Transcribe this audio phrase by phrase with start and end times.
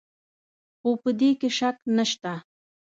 [0.79, 2.33] خو په دې کې شک نشته.